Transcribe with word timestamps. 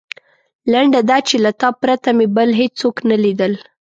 لنډه 0.71 1.01
دا 1.09 1.17
چې 1.27 1.35
له 1.45 1.51
تا 1.59 1.69
پرته 1.81 2.09
مې 2.17 2.27
بل 2.35 2.49
هېڅوک 2.59 2.95
نه 3.09 3.17
لیدل. 3.23 3.53